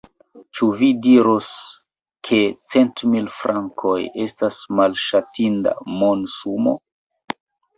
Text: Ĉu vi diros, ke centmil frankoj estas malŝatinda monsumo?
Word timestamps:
Ĉu 0.59 0.67
vi 0.77 0.87
diros, 1.07 1.49
ke 2.29 2.39
centmil 2.71 3.29
frankoj 3.41 3.99
estas 4.27 4.63
malŝatinda 4.81 5.77
monsumo? 6.01 6.75